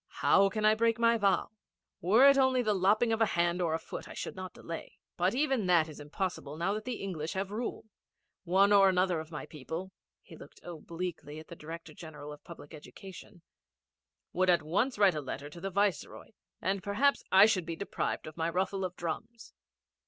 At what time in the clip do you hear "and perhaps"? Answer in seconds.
16.59-17.23